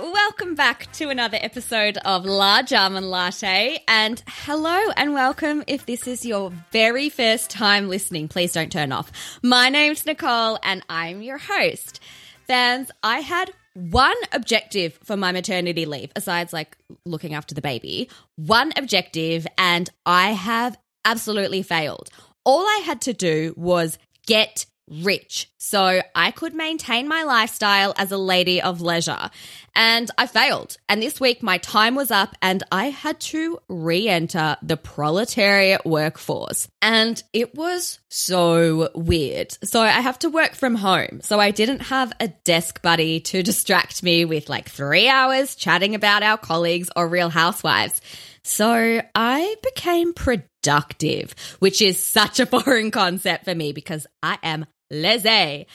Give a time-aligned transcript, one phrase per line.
[0.00, 3.82] Welcome back to another episode of Large Almond Latte.
[3.86, 8.28] And hello and welcome if this is your very first time listening.
[8.28, 9.12] Please don't turn off.
[9.42, 12.00] My name's Nicole and I'm your host.
[12.46, 18.08] Fans, I had one objective for my maternity leave, aside like looking after the baby.
[18.36, 22.08] One objective, and I have absolutely failed.
[22.44, 28.12] All I had to do was get rich so I could maintain my lifestyle as
[28.12, 29.30] a lady of leisure.
[29.74, 30.76] And I failed.
[30.90, 35.86] And this week my time was up and I had to re enter the proletariat
[35.86, 36.68] workforce.
[36.82, 39.56] And it was so weird.
[39.64, 41.20] So I have to work from home.
[41.22, 45.94] So I didn't have a desk buddy to distract me with like three hours chatting
[45.94, 48.02] about our colleagues or real housewives.
[48.46, 54.66] So I became productive, which is such a foreign concept for me because I am
[54.90, 55.66] laissez.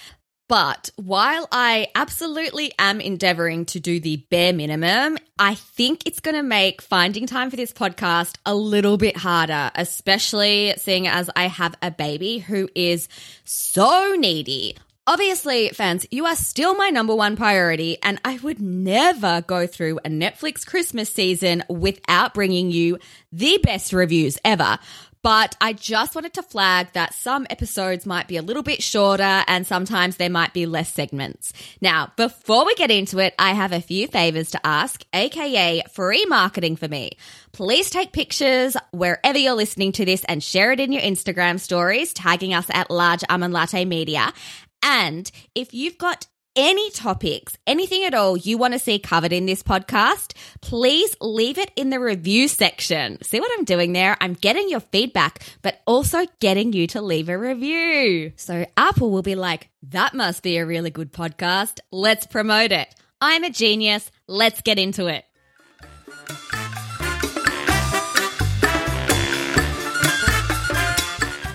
[0.49, 6.35] But while I absolutely am endeavoring to do the bare minimum, I think it's going
[6.35, 11.47] to make finding time for this podcast a little bit harder, especially seeing as I
[11.47, 13.07] have a baby who is
[13.43, 14.75] so needy.
[15.05, 19.97] Obviously, fans, you are still my number one priority, and I would never go through
[19.99, 22.99] a Netflix Christmas season without bringing you
[23.31, 24.77] the best reviews ever.
[25.21, 29.43] But I just wanted to flag that some episodes might be a little bit shorter
[29.47, 31.51] and sometimes there might be less segments.
[31.81, 36.25] Now, before we get into it, I have a few favors to ask, aka free
[36.25, 37.11] marketing for me.
[37.51, 42.13] Please take pictures wherever you're listening to this and share it in your Instagram stories,
[42.13, 44.31] tagging us at Large Almond Latte Media.
[44.81, 46.27] And if you've got
[46.59, 51.57] any topics, anything at all you want to see covered in this podcast, please leave
[51.57, 53.17] it in the review section.
[53.23, 54.17] See what I'm doing there?
[54.19, 58.33] I'm getting your feedback, but also getting you to leave a review.
[58.35, 61.79] So Apple will be like, that must be a really good podcast.
[61.91, 62.93] Let's promote it.
[63.21, 64.11] I'm a genius.
[64.27, 65.23] Let's get into it.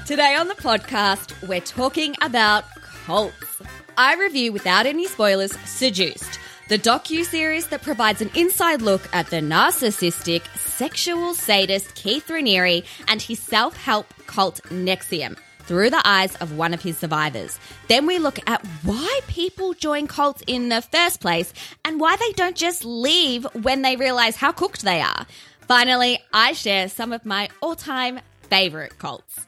[0.06, 2.64] Today on the podcast, we're talking about
[3.04, 3.53] cults.
[3.96, 9.36] I review without any spoilers Seduced, the docu-series that provides an inside look at the
[9.36, 16.74] narcissistic, sexual sadist Keith Raniere and his self-help cult NXIVM through the eyes of one
[16.74, 17.58] of his survivors.
[17.88, 21.52] Then we look at why people join cults in the first place
[21.84, 25.26] and why they don't just leave when they realize how cooked they are.
[25.68, 29.46] Finally, I share some of my all-time favorite cults.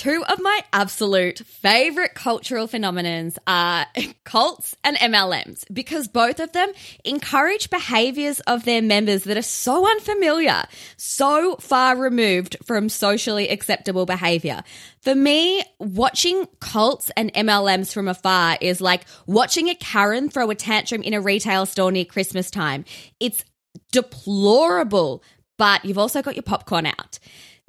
[0.00, 3.84] Two of my absolute favorite cultural phenomenons are
[4.24, 6.72] cults and MLMs because both of them
[7.04, 10.64] encourage behaviors of their members that are so unfamiliar,
[10.96, 14.62] so far removed from socially acceptable behavior.
[15.02, 20.54] For me, watching cults and MLMs from afar is like watching a Karen throw a
[20.54, 22.86] tantrum in a retail store near Christmas time.
[23.20, 23.44] It's
[23.92, 25.22] deplorable,
[25.58, 27.18] but you've also got your popcorn out.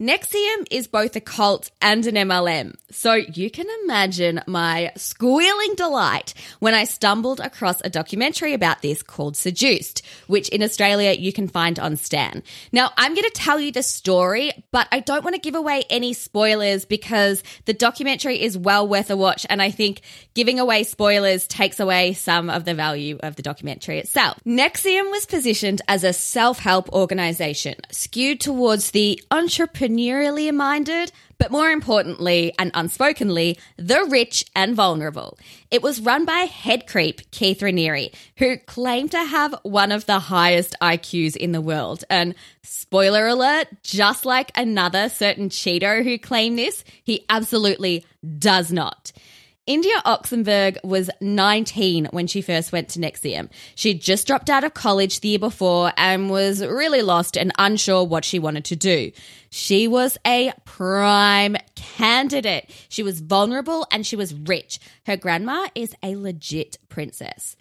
[0.02, 6.34] NXIVM is both a cult and an MLM, so you can imagine my squealing delight
[6.58, 11.48] when I stumbled across a documentary about this called Seduced, which in Australia you can
[11.48, 12.42] find on Stan.
[12.72, 15.84] Now, I'm going to tell you the story, but I don't want to give away
[15.88, 20.02] any spoilers because the documentary is well worth a watch, and I think
[20.34, 24.40] giving away spoilers takes away some of the value of the documentary itself.
[24.48, 31.52] NXIVM was positioned as a self help organization skewed towards the entrepreneur entrepreneurially minded, but
[31.52, 35.38] more importantly and unspokenly, the rich and vulnerable.
[35.70, 40.20] It was run by head creep Keith Raniere, who claimed to have one of the
[40.20, 42.04] highest IQs in the world.
[42.10, 48.06] And spoiler alert, just like another certain Cheeto who claimed this, he absolutely
[48.38, 49.12] does not.
[49.72, 53.50] India Oxenberg was 19 when she first went to NXIVM.
[53.74, 58.04] She'd just dropped out of college the year before and was really lost and unsure
[58.04, 59.14] what she wanted to do.
[59.50, 62.70] She was a prime candidate.
[62.90, 64.78] She was vulnerable and she was rich.
[65.06, 67.56] Her grandma is a legit princess.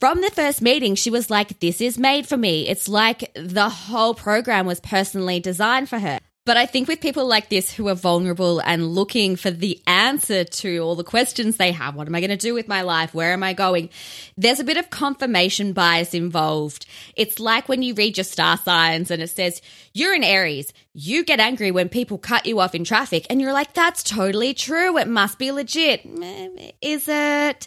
[0.00, 2.66] From the first meeting, she was like, This is made for me.
[2.66, 6.18] It's like the whole program was personally designed for her.
[6.46, 10.44] But I think with people like this who are vulnerable and looking for the answer
[10.44, 13.12] to all the questions they have, what am I going to do with my life?
[13.12, 13.90] Where am I going?
[14.36, 16.86] There's a bit of confirmation bias involved.
[17.16, 19.60] It's like when you read your star signs and it says,
[19.92, 20.72] you're an Aries.
[20.94, 24.54] You get angry when people cut you off in traffic and you're like, that's totally
[24.54, 24.98] true.
[24.98, 26.06] It must be legit.
[26.06, 27.66] Mm, is it?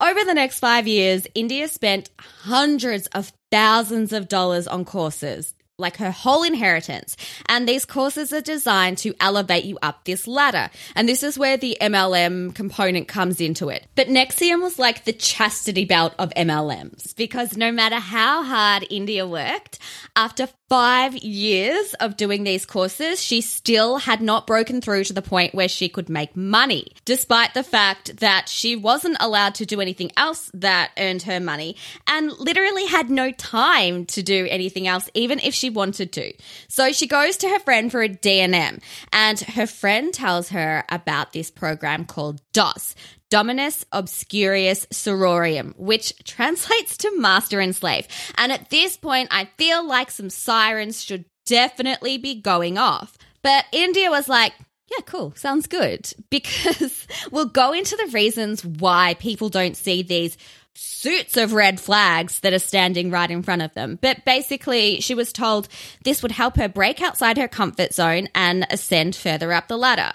[0.00, 5.96] Over the next five years, India spent hundreds of thousands of dollars on courses like
[5.96, 7.16] her whole inheritance.
[7.46, 10.70] And these courses are designed to elevate you up this ladder.
[10.94, 13.86] And this is where the MLM component comes into it.
[13.94, 19.26] But NXIVM was like the chastity belt of MLMs because no matter how hard India
[19.26, 19.78] worked,
[20.14, 25.22] after five years of doing these courses, she still had not broken through to the
[25.22, 29.80] point where she could make money, despite the fact that she wasn't allowed to do
[29.80, 31.74] anything else that earned her money
[32.06, 36.32] and literally had no time to do anything else, even if she wanted to.
[36.68, 38.82] So she goes to her friend for a DNM,
[39.12, 42.94] and her friend tells her about this program called DOS.
[43.30, 48.08] Dominus Obsequious Sororium, which translates to master and slave.
[48.36, 53.16] And at this point, I feel like some sirens should definitely be going off.
[53.42, 54.52] But India was like,
[54.90, 55.32] yeah, cool.
[55.36, 56.12] Sounds good.
[56.30, 60.36] Because we'll go into the reasons why people don't see these
[60.74, 63.98] suits of red flags that are standing right in front of them.
[64.00, 65.68] But basically, she was told
[66.04, 70.12] this would help her break outside her comfort zone and ascend further up the ladder.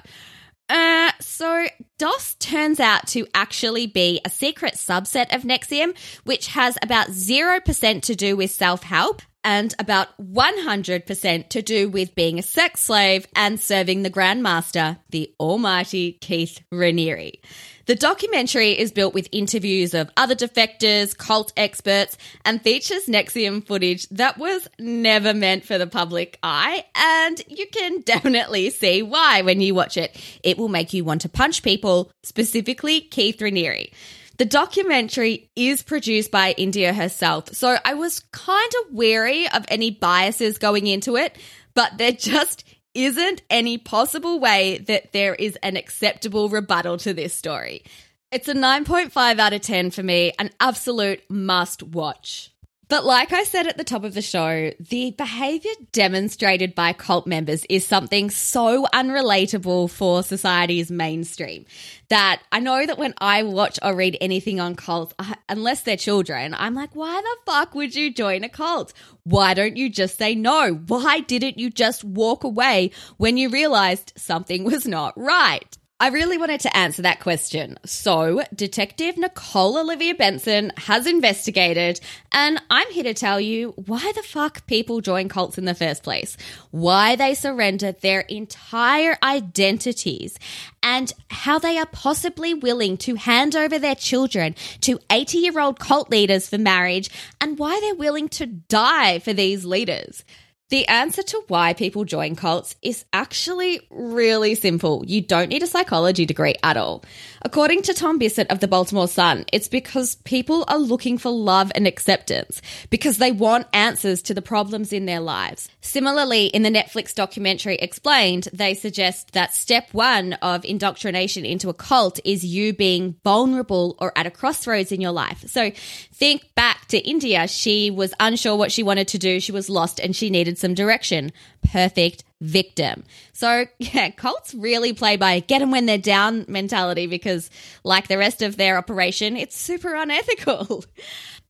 [0.67, 1.67] Uh, so
[1.99, 8.01] DOS turns out to actually be a secret subset of NXIVM, which has about 0%
[8.01, 13.27] to do with self help and about 100% to do with being a sex slave
[13.35, 17.39] and serving the Grandmaster, the almighty Keith Raniere.
[17.85, 24.09] The documentary is built with interviews of other defectors, cult experts, and features NXIVM footage
[24.09, 26.83] that was never meant for the public eye.
[26.95, 30.19] And you can definitely see why when you watch it.
[30.41, 33.91] It will make you want to punch people, specifically Keith Raniere.
[34.37, 39.91] The documentary is produced by India herself, so I was kind of wary of any
[39.91, 41.37] biases going into it,
[41.73, 42.65] but there just
[42.95, 47.83] isn't any possible way that there is an acceptable rebuttal to this story.
[48.31, 52.54] It's a 9.5 out of 10 for me, an absolute must watch.
[52.87, 57.25] But like I said at the top of the show, the behavior demonstrated by cult
[57.25, 61.65] members is something so unrelatable for society's mainstream
[62.09, 65.15] that I know that when I watch or read anything on cults,
[65.49, 68.93] unless they're children, I'm like, why the fuck would you join a cult?
[69.23, 70.73] Why don't you just say no?
[70.73, 75.75] Why didn't you just walk away when you realized something was not right?
[75.97, 77.77] I really wanted to answer that question.
[77.85, 82.01] So, Detective Nicole Olivia Benson has investigated,
[82.33, 86.03] and I'm here to tell you why the fuck people join cults in the first
[86.03, 86.35] place,
[86.71, 90.37] why they surrender their entire identities,
[90.83, 95.79] and how they are possibly willing to hand over their children to 80 year old
[95.79, 97.09] cult leaders for marriage,
[97.39, 100.25] and why they're willing to die for these leaders.
[100.69, 105.03] The answer to why people join cults is actually really simple.
[105.05, 107.03] You don't need a psychology degree at all.
[107.45, 111.71] According to Tom Bissett of the Baltimore Sun, it's because people are looking for love
[111.75, 112.59] and acceptance,
[112.89, 115.69] because they want answers to the problems in their lives.
[115.79, 121.73] Similarly, in the Netflix documentary Explained, they suggest that step one of indoctrination into a
[121.75, 125.43] cult is you being vulnerable or at a crossroads in your life.
[125.45, 125.69] So
[126.11, 127.47] think back to India.
[127.47, 129.39] She was unsure what she wanted to do.
[129.39, 131.31] She was lost and she needed some direction.
[131.71, 133.03] Perfect victim.
[133.33, 137.49] So, yeah, cults really play by get them when they're down mentality because,
[137.83, 140.83] like the rest of their operation, it's super unethical.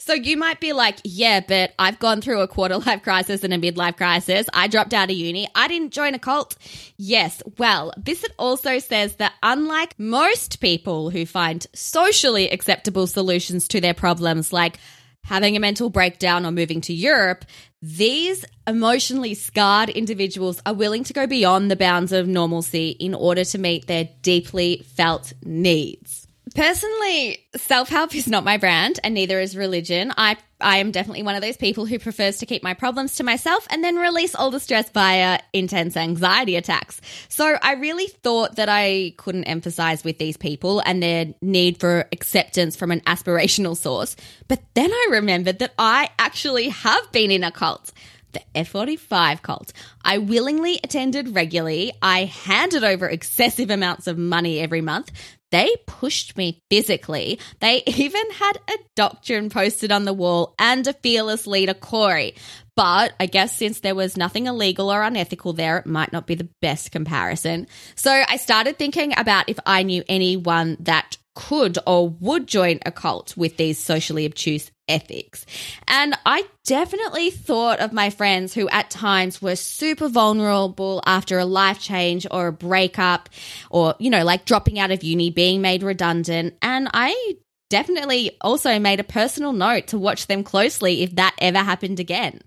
[0.06, 3.51] So you might be like, yeah, but I've gone through a quarter life crisis and
[3.51, 4.46] a midlife crisis.
[4.54, 5.48] I dropped out of uni.
[5.56, 6.56] I didn't join a cult.
[6.96, 7.42] Yes.
[7.58, 13.96] Well, Bissett also says that unlike most people who find socially acceptable solutions to their
[13.96, 14.77] problems, like
[15.25, 17.46] having a mental breakdown or moving to Europe,
[17.82, 23.44] these emotionally scarred individuals are willing to go beyond the bounds of normalcy in order
[23.44, 26.25] to meet their deeply felt needs.
[26.56, 30.14] Personally, self help is not my brand, and neither is religion.
[30.18, 33.26] I I am definitely one of those people who prefers to keep my problems to
[33.26, 37.02] myself and then release all the stress via intense anxiety attacks.
[37.28, 42.08] So I really thought that I couldn't emphasize with these people and their need for
[42.14, 44.16] acceptance from an aspirational source.
[44.48, 47.92] But then I remembered that I actually have been in a cult
[48.36, 49.74] the F45 cult.
[50.04, 51.94] I willingly attended regularly.
[52.02, 55.12] I handed over excessive amounts of money every month.
[55.52, 57.40] They pushed me physically.
[57.60, 62.36] They even had a doctrine posted on the wall and a fearless leader, Corey.
[62.75, 66.36] But I guess since there was nothing illegal or unethical there, it might not be
[66.36, 67.68] the best comparison.
[67.96, 72.92] So I started thinking about if I knew anyone that could or would join a
[72.92, 75.46] cult with these socially obtuse ethics.
[75.88, 81.46] And I definitely thought of my friends who at times were super vulnerable after a
[81.46, 83.30] life change or a breakup
[83.70, 86.56] or, you know, like dropping out of uni, being made redundant.
[86.62, 87.36] And I
[87.70, 92.42] definitely also made a personal note to watch them closely if that ever happened again.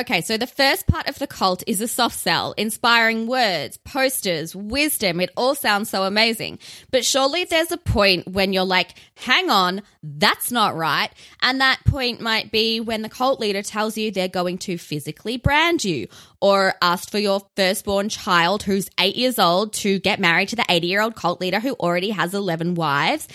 [0.00, 4.56] Okay, so the first part of the cult is a soft sell, inspiring words, posters,
[4.56, 5.20] wisdom.
[5.20, 6.58] It all sounds so amazing.
[6.90, 11.10] But surely there's a point when you're like, hang on, that's not right.
[11.42, 15.36] And that point might be when the cult leader tells you they're going to physically
[15.36, 16.08] brand you
[16.40, 20.64] or ask for your firstborn child who's eight years old to get married to the
[20.66, 23.28] 80 year old cult leader who already has 11 wives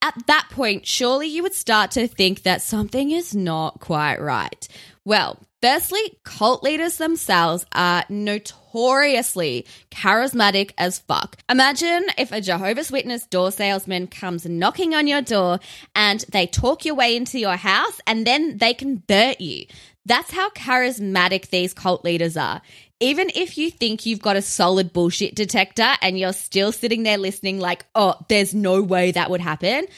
[0.00, 4.68] at that point, surely you would start to think that something is not quite right.
[5.04, 11.36] Well, Firstly, cult leaders themselves are notoriously charismatic as fuck.
[11.50, 15.58] Imagine if a Jehovah's Witness door salesman comes knocking on your door
[15.96, 19.66] and they talk your way into your house and then they convert you.
[20.06, 22.62] That's how charismatic these cult leaders are.
[23.00, 27.18] Even if you think you've got a solid bullshit detector and you're still sitting there
[27.18, 29.88] listening, like, oh, there's no way that would happen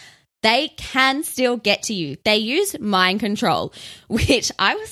[0.42, 2.16] they can still get to you.
[2.24, 3.72] They use mind control,
[4.08, 4.90] which I was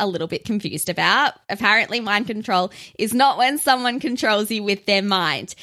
[0.00, 1.34] a little bit confused about.
[1.48, 5.54] Apparently, mind control is not when someone controls you with their mind.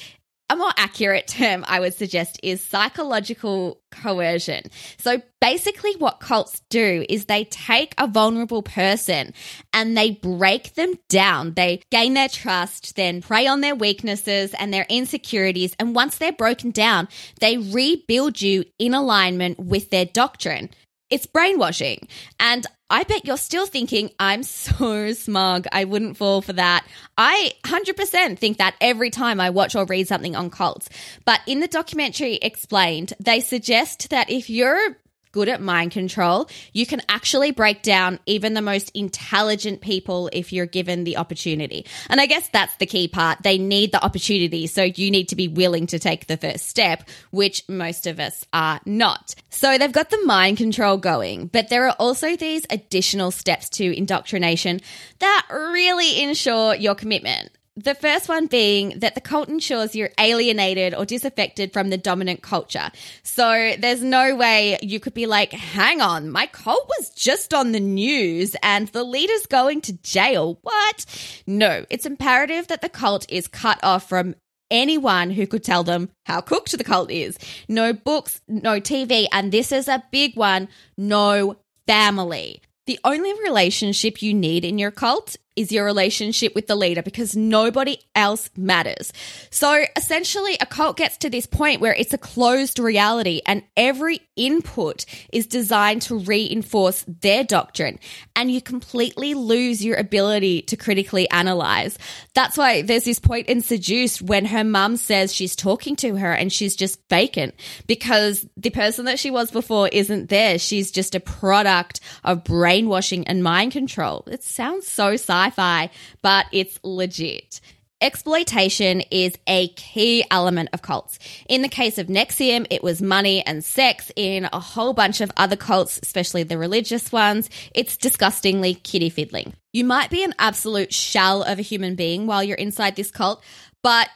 [0.47, 4.69] A more accurate term I would suggest is psychological coercion.
[4.99, 9.33] So basically, what cults do is they take a vulnerable person
[9.73, 11.55] and they break them down.
[11.55, 15.75] They gain their trust, then prey on their weaknesses and their insecurities.
[15.79, 17.07] And once they're broken down,
[17.39, 20.69] they rebuild you in alignment with their doctrine.
[21.09, 22.07] It's brainwashing.
[22.39, 25.65] And I bet you're still thinking, I'm so smug.
[25.71, 26.85] I wouldn't fall for that.
[27.17, 30.89] I 100% think that every time I watch or read something on cults.
[31.25, 34.97] But in the documentary explained, they suggest that if you're
[35.35, 40.53] good at mind control, you can actually break down even the most intelligent people if
[40.53, 41.85] you're given the opportunity.
[42.09, 43.43] And I guess that's the key part.
[43.43, 44.65] They need the opportunity.
[44.67, 48.45] So you need to be willing to take the first step, which most of us
[48.53, 49.35] are not.
[49.49, 53.93] So they've got the mind control going, but there are also these additional steps to
[53.93, 54.79] indoctrination
[55.19, 57.51] that really ensure your commitment.
[57.77, 62.41] The first one being that the cult ensures you're alienated or disaffected from the dominant
[62.41, 62.89] culture.
[63.21, 67.73] So there's no way you could be like, hang on, my cult was just on
[67.73, 70.57] the news and the leader's going to jail.
[70.61, 71.05] What?
[71.45, 74.35] No, it's imperative that the cult is cut off from
[74.71, 77.37] anyone who could tell them how cooked the cult is.
[77.67, 82.61] No books, no TV, and this is a big one no family.
[82.87, 87.35] The only relationship you need in your cult is your relationship with the leader because
[87.35, 89.13] nobody else matters.
[89.49, 94.21] So essentially, a cult gets to this point where it's a closed reality and every
[94.35, 97.99] input is designed to reinforce their doctrine
[98.35, 101.97] and you completely lose your ability to critically analyze.
[102.33, 106.31] That's why there's this point in Seduced when her mum says she's talking to her
[106.31, 107.55] and she's just vacant
[107.87, 110.59] because the person that she was before isn't there.
[110.59, 114.23] She's just a product of brainwashing and mind control.
[114.27, 115.89] It sounds so sci fi,
[116.21, 117.61] but it's legit.
[118.01, 121.17] Exploitation is a key element of cults.
[121.47, 124.11] In the case of NXIVM, it was money and sex.
[124.17, 129.53] In a whole bunch of other cults, especially the religious ones, it's disgustingly kitty fiddling.
[129.71, 133.41] You might be an absolute shell of a human being while you're inside this cult,
[133.81, 134.09] but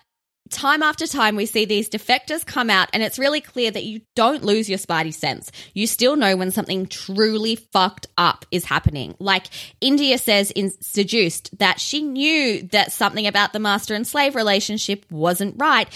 [0.49, 4.01] time after time, we see these defectors come out, and it's really clear that you
[4.15, 5.51] don't lose your spidey sense.
[5.73, 9.15] You still know when something truly fucked up is happening.
[9.19, 9.47] Like
[9.81, 15.05] India says in Seduced that she knew that something about the master and slave relationship
[15.09, 15.87] wasn't right.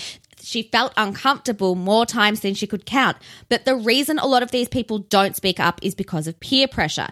[0.41, 3.17] She felt uncomfortable more times than she could count.
[3.49, 6.67] But the reason a lot of these people don't speak up is because of peer
[6.67, 7.07] pressure.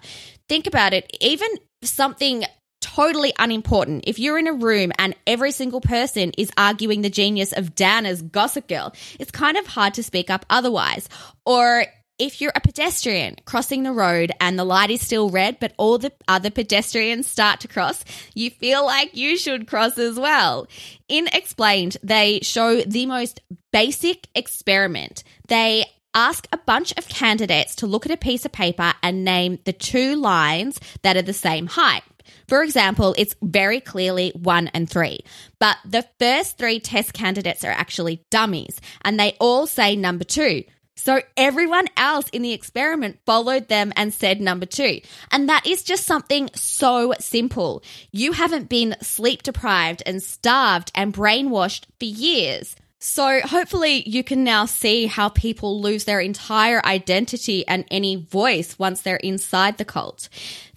[0.49, 1.49] Think about it, even
[1.81, 2.43] something
[2.81, 4.03] totally unimportant.
[4.07, 8.05] If you're in a room and every single person is arguing the genius of Dan
[8.05, 11.07] as Gossip Girl, it's kind of hard to speak up otherwise.
[11.45, 11.85] Or
[12.19, 15.97] if you're a pedestrian crossing the road and the light is still red, but all
[15.97, 18.03] the other pedestrians start to cross,
[18.35, 20.67] you feel like you should cross as well.
[21.07, 25.23] In Explained, they show the most basic experiment.
[25.47, 29.57] They ask a bunch of candidates to look at a piece of paper and name
[29.63, 32.03] the two lines that are the same height.
[32.47, 35.23] For example, it's very clearly one and three,
[35.59, 40.63] but the first three test candidates are actually dummies and they all say number two.
[40.95, 45.01] So everyone else in the experiment followed them and said number two.
[45.31, 47.81] And that is just something so simple.
[48.11, 52.75] You haven't been sleep deprived and starved and brainwashed for years.
[53.03, 58.77] So, hopefully, you can now see how people lose their entire identity and any voice
[58.77, 60.29] once they're inside the cult.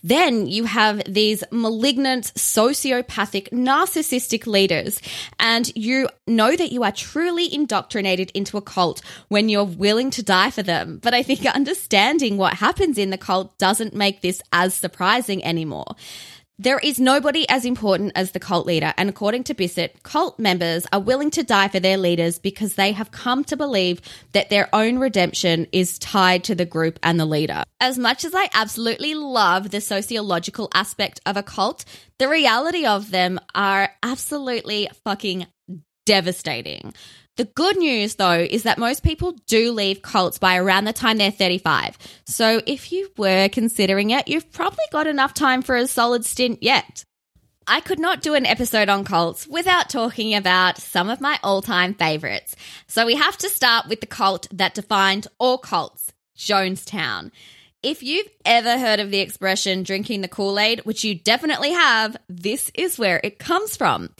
[0.04, 5.00] Then you have these malignant, sociopathic, narcissistic leaders,
[5.40, 10.23] and you know that you are truly indoctrinated into a cult when you're willing to
[10.23, 11.00] die for them.
[11.02, 15.96] But I think understanding what happens in the cult doesn't make this as surprising anymore.
[16.56, 20.87] There is nobody as important as the cult leader, and according to Bissett, cult members
[20.92, 24.00] are willing to die for their leaders because they have come to believe
[24.34, 27.64] that their own redemption is tied to the group and the leader.
[27.80, 31.84] As much as I absolutely love the sociological aspect of a cult,
[32.20, 35.49] the reality of them are absolutely fucking
[36.06, 36.94] devastating.
[37.37, 41.17] The good news, though, is that most people do leave cults by around the time
[41.17, 41.99] they're 35.
[42.26, 46.62] So if you were considering it, you've probably got enough time for a solid stint
[46.62, 47.05] yet.
[47.67, 51.62] I could not do an episode on cults without talking about some of my all
[51.62, 52.55] time favorites.
[52.87, 57.31] So we have to start with the cult that defined all cults Jonestown.
[57.83, 62.17] If you've ever heard of the expression drinking the Kool Aid, which you definitely have,
[62.29, 64.11] this is where it comes from.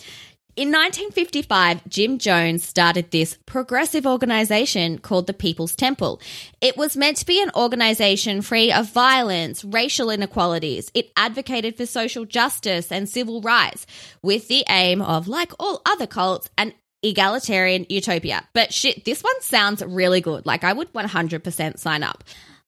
[0.57, 6.21] In 1955, Jim Jones started this progressive organization called the People's Temple.
[6.61, 10.93] It was meant to be an organization free of violence, racial inequalities.
[10.95, 13.85] It advocated for social justice and civil rights
[14.23, 18.47] with the aim of, like all other cults, an egalitarian utopia.
[18.53, 20.47] But shit, this one sounds really good.
[20.47, 22.23] Like I would 100% sign up.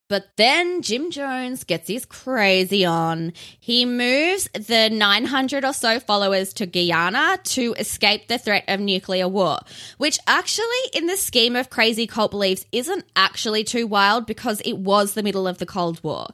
[0.09, 3.33] But then Jim Jones gets his crazy on.
[3.59, 9.27] He moves the 900 or so followers to Guyana to escape the threat of nuclear
[9.27, 9.59] war,
[9.99, 14.79] which actually, in the scheme of crazy cult beliefs, isn't actually too wild because it
[14.79, 16.29] was the middle of the Cold War.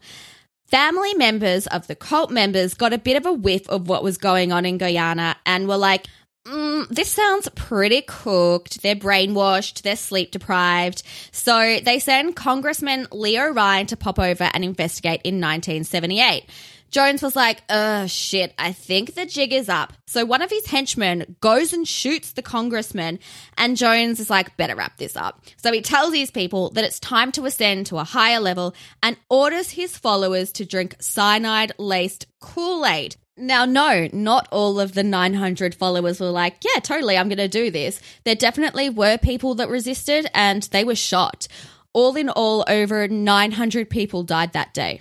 [0.66, 4.18] Family members of the cult members got a bit of a whiff of what was
[4.18, 6.06] going on in Guyana and were like,
[6.46, 8.82] Mm, this sounds pretty cooked.
[8.82, 9.82] They're brainwashed.
[9.82, 11.02] They're sleep deprived.
[11.30, 16.44] So they send Congressman Leo Ryan to pop over and investigate in 1978.
[16.92, 19.94] Jones was like, oh shit, I think the jig is up.
[20.06, 23.18] So one of his henchmen goes and shoots the congressman,
[23.56, 25.42] and Jones is like, better wrap this up.
[25.56, 29.16] So he tells his people that it's time to ascend to a higher level and
[29.30, 33.16] orders his followers to drink cyanide laced Kool Aid.
[33.38, 37.48] Now, no, not all of the 900 followers were like, yeah, totally, I'm going to
[37.48, 38.02] do this.
[38.24, 41.48] There definitely were people that resisted and they were shot.
[41.94, 45.00] All in all, over 900 people died that day.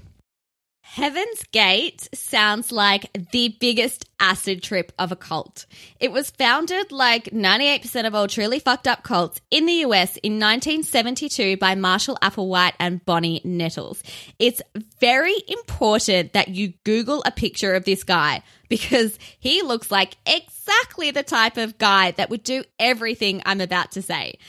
[0.94, 5.66] Heaven's Gate sounds like the biggest acid trip of a cult.
[6.02, 10.34] It was founded like 98% of all truly fucked up cults in the US in
[10.34, 14.04] 1972 by Marshall Applewhite and Bonnie Nettles.
[14.38, 14.62] It's
[15.00, 21.10] very important that you Google a picture of this guy because he looks like exactly
[21.12, 24.40] the type of guy that would do everything I'm about to say.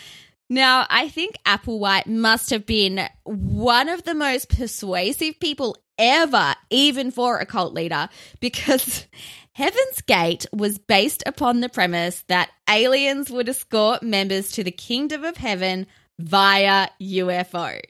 [0.53, 7.11] Now, I think Applewhite must have been one of the most persuasive people ever, even
[7.11, 9.07] for a cult leader, because
[9.55, 15.25] Heaven's Gate was based upon the premise that aliens would escort members to the kingdom
[15.25, 15.87] of heaven
[16.19, 17.81] via UFO.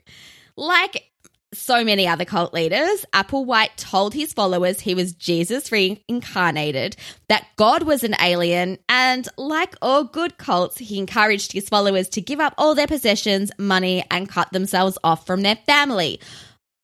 [0.55, 1.11] Like
[1.55, 6.97] so many other cult leaders, Applewhite told his followers he was Jesus reincarnated,
[7.29, 12.21] that God was an alien, and like all good cults, he encouraged his followers to
[12.21, 16.21] give up all their possessions, money, and cut themselves off from their family.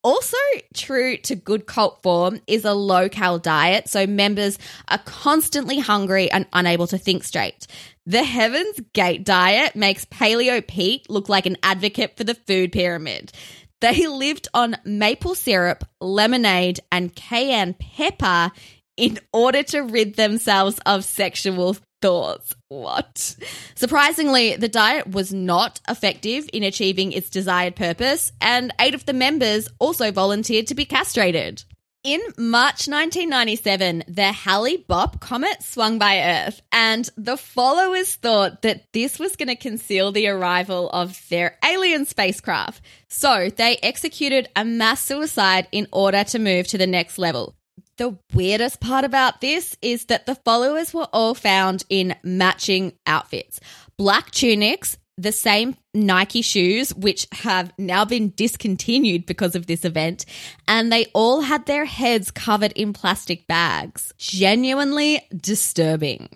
[0.04, 0.37] Also,
[0.74, 6.31] true to good cult form is a low cal diet, so members are constantly hungry
[6.31, 7.66] and unable to think straight.
[8.07, 13.33] The Heaven's Gate diet makes Paleo Pete look like an advocate for the food pyramid.
[13.80, 18.50] They lived on maple syrup, lemonade, and cayenne pepper
[18.96, 22.54] in order to rid themselves of sexual thoughts.
[22.68, 23.36] What?
[23.74, 29.12] Surprisingly, the diet was not effective in achieving its desired purpose, and eight of the
[29.12, 31.64] members also volunteered to be castrated.
[32.04, 39.18] In March 1997, the Hale-Bopp comet swung by Earth, and the followers thought that this
[39.18, 42.82] was going to conceal the arrival of their alien spacecraft.
[43.08, 47.56] So they executed a mass suicide in order to move to the next level.
[47.96, 53.58] The weirdest part about this is that the followers were all found in matching outfits
[53.96, 60.24] black tunics, the same Nike shoes, which have now been discontinued because of this event,
[60.66, 64.14] and they all had their heads covered in plastic bags.
[64.16, 66.28] Genuinely disturbing.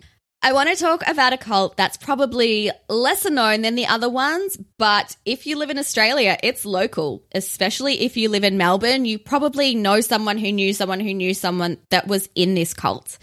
[0.45, 4.57] I want to talk about a cult that's probably lesser known than the other ones,
[4.77, 7.23] but if you live in Australia, it's local.
[7.33, 11.33] Especially if you live in Melbourne, you probably know someone who knew someone who knew
[11.33, 13.17] someone that was in this cult.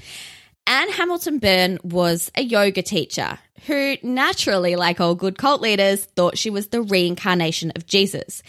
[0.70, 6.38] Anne Hamilton Byrne was a yoga teacher who naturally, like all good cult leaders, thought
[6.38, 8.40] she was the reincarnation of Jesus.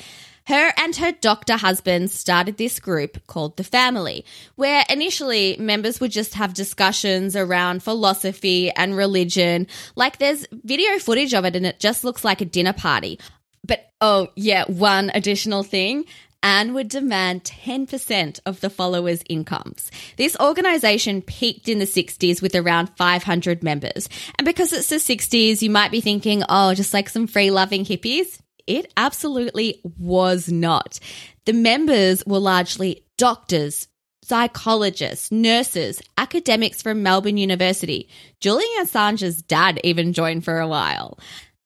[0.45, 6.11] Her and her doctor husband started this group called The Family, where initially members would
[6.11, 9.65] just have discussions around philosophy and religion.
[9.95, 13.19] Like there's video footage of it and it just looks like a dinner party.
[13.65, 16.05] But oh, yeah, one additional thing.
[16.43, 19.91] Anne would demand 10% of the followers' incomes.
[20.17, 24.09] This organization peaked in the 60s with around 500 members.
[24.37, 27.85] And because it's the 60s, you might be thinking, oh, just like some free loving
[27.85, 28.39] hippies.
[28.67, 30.99] It absolutely was not.
[31.45, 33.87] The members were largely doctors,
[34.23, 38.09] psychologists, nurses, academics from Melbourne University.
[38.39, 41.19] Julian Assange's dad even joined for a while.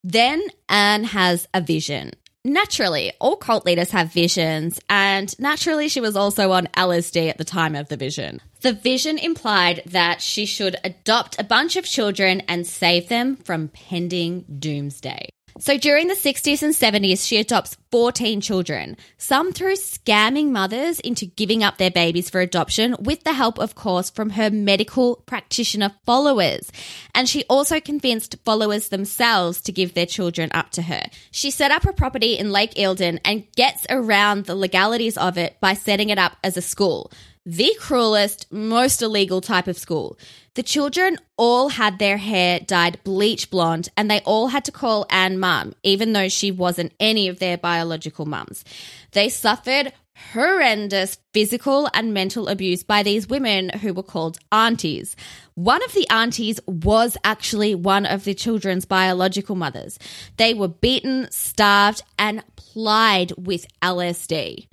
[0.04, 2.12] Then Anne has a vision.
[2.46, 7.44] Naturally, all cult leaders have visions, and naturally, she was also on LSD at the
[7.44, 8.40] time of the vision.
[8.62, 13.70] The vision implied that she should adopt a bunch of children and save them from
[13.70, 15.30] pending doomsday.
[15.58, 21.26] So during the 60s and 70s, she adopts 14 children, some through scamming mothers into
[21.26, 25.94] giving up their babies for adoption with the help, of course, from her medical practitioner
[26.06, 26.70] followers.
[27.14, 31.04] And she also convinced followers themselves to give their children up to her.
[31.32, 35.58] She set up a property in Lake Eildon and gets around the legalities of it
[35.62, 37.12] by setting it up as a school
[37.46, 40.18] the cruelest, most illegal type of school.
[40.56, 45.06] The children all had their hair dyed bleach blonde and they all had to call
[45.10, 48.64] Anne mum, even though she wasn't any of their biological mums.
[49.12, 49.92] They suffered
[50.34, 55.16] horrendous physical and mental abuse by these women who were called aunties.
[55.56, 60.00] One of the aunties was actually one of the children's biological mothers.
[60.38, 64.68] They were beaten, starved, and plied with LSD.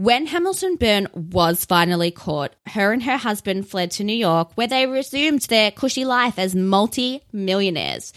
[0.00, 4.68] When Hamilton Byrne was finally caught, her and her husband fled to New York, where
[4.68, 8.12] they resumed their cushy life as multi millionaires.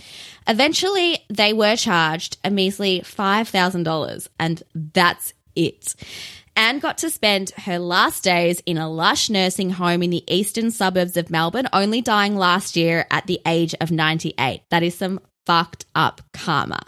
[0.47, 4.61] Eventually, they were charged a measly $5,000, and
[4.93, 5.95] that's it.
[6.55, 10.69] Anne got to spend her last days in a lush nursing home in the eastern
[10.69, 14.61] suburbs of Melbourne, only dying last year at the age of 98.
[14.69, 16.79] That is some fucked up karma.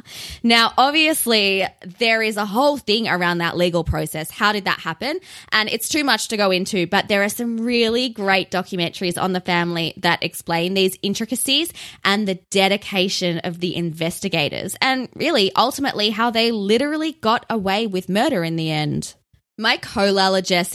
[0.43, 1.65] Now, obviously,
[1.99, 4.29] there is a whole thing around that legal process.
[4.29, 5.19] How did that happen?
[5.51, 9.33] And it's too much to go into, but there are some really great documentaries on
[9.33, 16.09] the family that explain these intricacies and the dedication of the investigators, and really, ultimately,
[16.11, 19.15] how they literally got away with murder in the end.
[19.55, 20.05] My co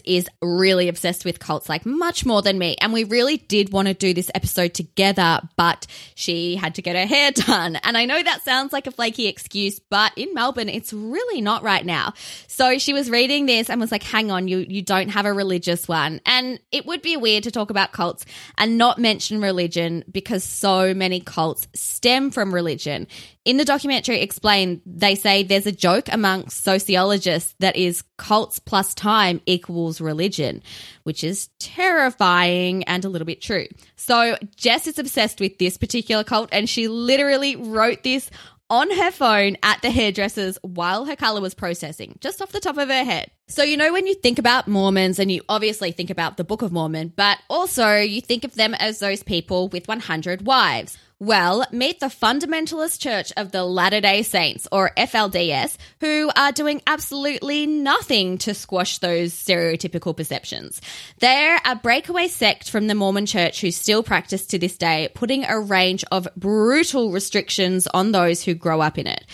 [0.04, 2.76] is really obsessed with cults, like much more than me.
[2.80, 6.94] And we really did want to do this episode together, but she had to get
[6.94, 7.74] her hair done.
[7.76, 11.64] And I know that sounds like a flaky excuse, but in Melbourne, it's really not
[11.64, 12.12] right now.
[12.46, 15.32] So she was reading this and was like, hang on, you, you don't have a
[15.32, 16.20] religious one.
[16.24, 18.26] And it would be weird to talk about cults
[18.58, 23.08] and not mention religion because so many cults stem from religion.
[23.48, 28.92] In the documentary explained, they say there's a joke amongst sociologists that is cults plus
[28.92, 30.62] time equals religion,
[31.04, 33.66] which is terrifying and a little bit true.
[33.96, 38.30] So Jess is obsessed with this particular cult and she literally wrote this
[38.68, 42.76] on her phone at the hairdresser's while her color was processing, just off the top
[42.76, 43.30] of her head.
[43.46, 46.60] So, you know, when you think about Mormons, and you obviously think about the Book
[46.60, 50.98] of Mormon, but also you think of them as those people with 100 wives.
[51.20, 56.80] Well, meet the Fundamentalist Church of the Latter day Saints, or FLDS, who are doing
[56.86, 60.80] absolutely nothing to squash those stereotypical perceptions.
[61.18, 65.44] They're a breakaway sect from the Mormon Church who still practice to this day, putting
[65.44, 69.24] a range of brutal restrictions on those who grow up in it.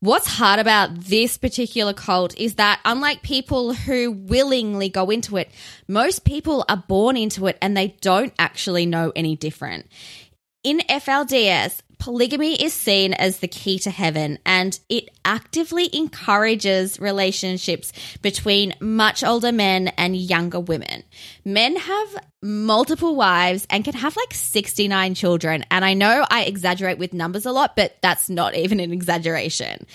[0.00, 5.50] What's hard about this particular cult is that, unlike people who willingly go into it,
[5.88, 9.86] most people are born into it and they don't actually know any different.
[10.64, 17.92] In FLDS, polygamy is seen as the key to heaven and it actively encourages relationships
[18.22, 21.02] between much older men and younger women.
[21.44, 25.66] Men have multiple wives and can have like 69 children.
[25.70, 29.86] And I know I exaggerate with numbers a lot, but that's not even an exaggeration.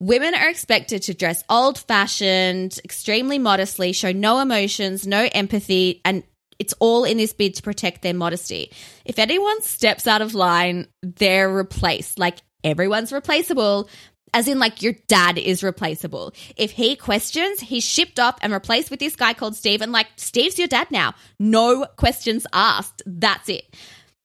[0.00, 6.22] Women are expected to dress old fashioned, extremely modestly, show no emotions, no empathy, and
[6.58, 8.72] it's all in this bid to protect their modesty.
[9.04, 12.18] If anyone steps out of line, they're replaced.
[12.18, 13.88] Like everyone's replaceable,
[14.34, 16.32] as in like your dad is replaceable.
[16.56, 19.82] If he questions, he's shipped off and replaced with this guy called Steve.
[19.82, 21.14] And like, Steve's your dad now.
[21.38, 23.02] No questions asked.
[23.06, 23.64] That's it.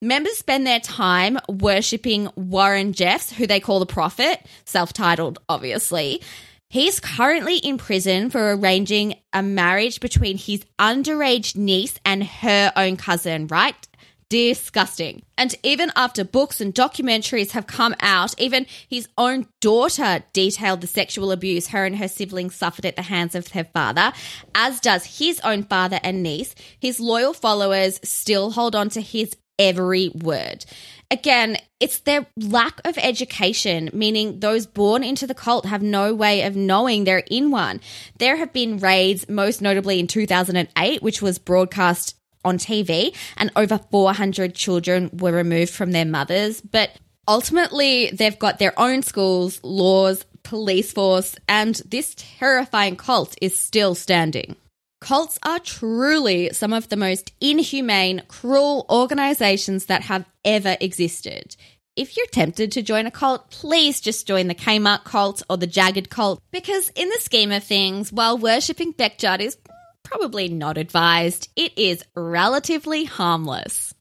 [0.01, 6.21] Members spend their time worshipping Warren Jeffs, who they call the prophet, self titled, obviously.
[6.71, 12.95] He's currently in prison for arranging a marriage between his underage niece and her own
[12.95, 13.75] cousin, right?
[14.29, 15.23] Disgusting.
[15.37, 20.87] And even after books and documentaries have come out, even his own daughter detailed the
[20.87, 24.13] sexual abuse her and her siblings suffered at the hands of their father,
[24.55, 26.55] as does his own father and niece.
[26.79, 29.35] His loyal followers still hold on to his
[29.67, 30.65] every word
[31.11, 36.41] again, it's their lack of education, meaning those born into the cult have no way
[36.43, 37.81] of knowing they're in one.
[38.17, 43.77] There have been raids, most notably in 2008, which was broadcast on TV, and over
[43.77, 46.61] 400 children were removed from their mothers.
[46.61, 46.91] But
[47.27, 53.93] ultimately, they've got their own schools, laws, police force, and this terrifying cult is still
[53.93, 54.55] standing.
[55.01, 61.55] Cults are truly some of the most inhumane, cruel organizations that have ever existed.
[61.95, 65.65] If you're tempted to join a cult, please just join the Kmart cult or the
[65.65, 69.57] Jagged cult because, in the scheme of things, while worshipping Bekjut is
[70.03, 73.95] probably not advised, it is relatively harmless.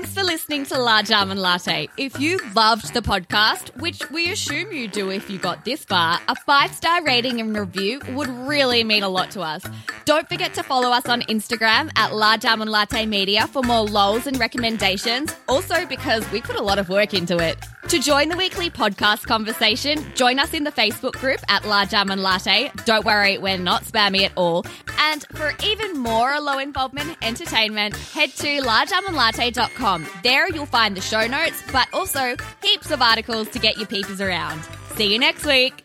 [0.00, 1.86] Thanks for listening to Large Almond Latte.
[1.98, 6.18] If you loved the podcast, which we assume you do if you got this far,
[6.26, 9.62] a five star rating and review would really mean a lot to us.
[10.06, 14.26] Don't forget to follow us on Instagram at Large Almond Latte Media for more lols
[14.26, 15.36] and recommendations.
[15.50, 17.58] Also, because we put a lot of work into it.
[17.88, 22.22] To join the weekly podcast conversation, join us in the Facebook group at Large Almond
[22.22, 22.70] Latte.
[22.86, 24.64] Don't worry, we're not spammy at all.
[24.98, 29.89] And for even more low involvement entertainment, head to largealmondlatte.com.
[30.22, 34.20] There you'll find the show notes, but also heaps of articles to get your peepers
[34.20, 34.62] around.
[34.94, 35.84] See you next week.